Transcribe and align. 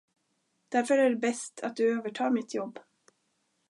Därför 0.69 0.97
är 0.97 1.09
det 1.09 1.15
bäst 1.15 1.59
att 1.63 1.75
du 1.75 1.97
övertar 1.97 2.29
mitt 2.29 2.53
jobb. 2.53 2.79